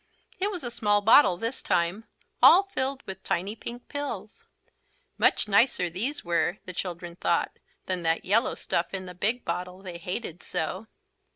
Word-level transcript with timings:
It 0.39 0.49
was 0.49 0.63
a 0.63 0.71
small 0.71 1.01
bottle 1.01 1.37
this 1.37 1.61
time, 1.61 2.05
all 2.41 2.63
filled 2.63 3.03
with 3.05 3.23
tiny 3.23 3.55
pink 3.55 3.87
pills. 3.87 4.45
Much 5.19 5.47
nicer 5.47 5.91
these 5.91 6.25
were, 6.25 6.57
the 6.65 6.73
children 6.73 7.15
thought, 7.15 7.59
than 7.85 8.01
that 8.01 8.25
yellow 8.25 8.55
stuff 8.55 8.95
in 8.95 9.05
the 9.05 9.13
big 9.13 9.45
bottle 9.45 9.83
they 9.83 9.99
hated 9.99 10.41
so. 10.41 10.87